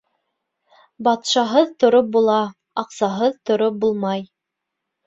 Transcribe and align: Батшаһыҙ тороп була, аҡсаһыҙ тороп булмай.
Батшаһыҙ 1.09 1.69
тороп 1.85 2.09
була, 2.17 2.41
аҡсаһыҙ 2.85 3.39
тороп 3.51 3.83
булмай. 3.87 4.31